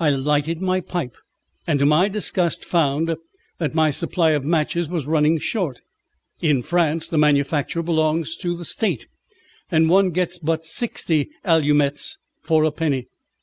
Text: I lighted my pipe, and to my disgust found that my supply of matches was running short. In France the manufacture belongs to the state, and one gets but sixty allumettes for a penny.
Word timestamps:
I 0.00 0.08
lighted 0.08 0.62
my 0.62 0.80
pipe, 0.80 1.14
and 1.66 1.78
to 1.78 1.84
my 1.84 2.08
disgust 2.08 2.64
found 2.64 3.14
that 3.58 3.74
my 3.74 3.90
supply 3.90 4.30
of 4.30 4.42
matches 4.42 4.88
was 4.88 5.06
running 5.06 5.36
short. 5.36 5.82
In 6.40 6.62
France 6.62 7.06
the 7.06 7.18
manufacture 7.18 7.82
belongs 7.82 8.34
to 8.36 8.56
the 8.56 8.64
state, 8.64 9.08
and 9.70 9.90
one 9.90 10.08
gets 10.08 10.38
but 10.38 10.64
sixty 10.64 11.28
allumettes 11.44 12.16
for 12.42 12.64
a 12.64 12.72
penny. 12.72 13.08